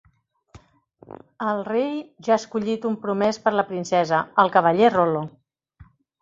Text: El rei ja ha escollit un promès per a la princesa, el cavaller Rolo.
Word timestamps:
El 1.49 1.59
rei 1.67 1.99
ja 2.27 2.33
ha 2.37 2.37
escollit 2.41 2.87
un 2.93 2.97
promès 3.05 3.39
per 3.45 3.53
a 3.55 3.57
la 3.57 3.67
princesa, 3.69 4.23
el 4.45 4.51
cavaller 4.57 4.91
Rolo. 4.97 5.23